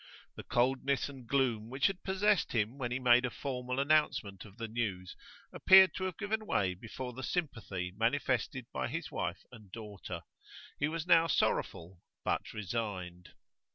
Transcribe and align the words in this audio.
The 0.35 0.41
coldness 0.41 1.09
and 1.09 1.27
gloom 1.27 1.69
which 1.69 1.85
had 1.85 2.01
possessed 2.01 2.53
him 2.53 2.79
when 2.79 2.89
he 2.89 2.97
made 2.97 3.23
a 3.23 3.29
formal 3.29 3.79
announcement 3.79 4.45
of 4.45 4.57
the 4.57 4.67
news 4.67 5.15
appeared 5.53 5.93
to 5.93 6.05
have 6.05 6.17
given 6.17 6.47
way 6.47 6.73
before 6.73 7.13
the 7.13 7.21
sympathy 7.21 7.91
manifested 7.95 8.65
by 8.73 8.87
his 8.87 9.11
wife 9.11 9.43
and 9.51 9.71
daughter; 9.71 10.23
he 10.79 10.87
was 10.87 11.05
now 11.05 11.27
sorrowful, 11.27 12.01
but 12.25 12.51
resigned. 12.51 13.29